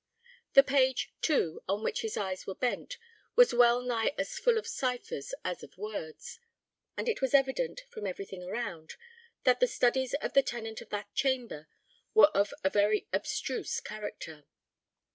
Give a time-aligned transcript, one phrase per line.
[0.53, 2.97] The page, too, on which his eyes were bent,
[3.35, 6.39] was well nigh as full of ciphers as of words,
[6.97, 8.95] and it was evident, from everything around,
[9.43, 11.67] that the studies of the tenant of that chamber
[12.15, 14.45] were of a very abstruse character.